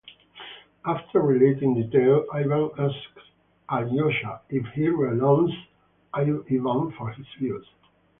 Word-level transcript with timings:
After 0.83 1.21
relating 1.21 1.75
the 1.75 1.87
tale, 1.95 2.25
Ivan 2.33 2.71
asks 2.79 3.21
Alyosha 3.69 4.41
if 4.49 4.65
he 4.73 4.87
"renounces" 4.87 5.55
Ivan 6.11 6.91
for 6.97 7.11
his 7.11 7.27
views. 7.37 7.67